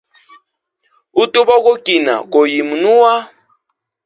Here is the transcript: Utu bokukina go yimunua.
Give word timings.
Utu 1.21 1.39
bokukina 1.47 2.13
go 2.31 2.41
yimunua. 2.51 3.13